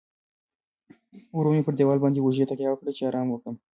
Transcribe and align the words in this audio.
ورو 1.37 1.49
مې 1.55 1.65
پر 1.65 1.73
دیواله 1.77 2.01
باندې 2.03 2.19
اوږې 2.21 2.49
تکیه 2.49 2.73
کړې، 2.79 2.91
چې 2.97 3.03
ارام 3.09 3.27
وکړم. 3.29 3.55